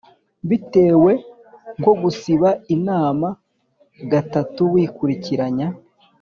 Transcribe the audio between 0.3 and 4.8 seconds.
Bitewe nko gusiba inama gatatu